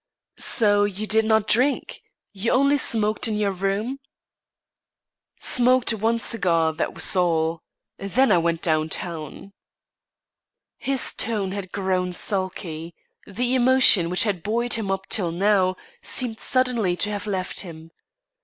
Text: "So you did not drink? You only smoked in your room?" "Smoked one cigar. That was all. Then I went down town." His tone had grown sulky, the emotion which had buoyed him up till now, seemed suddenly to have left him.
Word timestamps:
"So 0.39 0.83
you 0.83 1.05
did 1.05 1.25
not 1.25 1.45
drink? 1.47 2.01
You 2.33 2.53
only 2.53 2.75
smoked 2.77 3.27
in 3.27 3.37
your 3.37 3.51
room?" 3.51 3.99
"Smoked 5.39 5.93
one 5.93 6.17
cigar. 6.17 6.73
That 6.73 6.95
was 6.95 7.15
all. 7.15 7.61
Then 7.99 8.31
I 8.31 8.39
went 8.39 8.63
down 8.63 8.89
town." 8.89 9.53
His 10.79 11.13
tone 11.13 11.51
had 11.51 11.71
grown 11.71 12.13
sulky, 12.13 12.95
the 13.27 13.53
emotion 13.53 14.09
which 14.09 14.23
had 14.23 14.41
buoyed 14.41 14.73
him 14.73 14.89
up 14.89 15.05
till 15.07 15.31
now, 15.31 15.75
seemed 16.01 16.39
suddenly 16.39 16.95
to 16.95 17.11
have 17.11 17.27
left 17.27 17.59
him. 17.59 17.91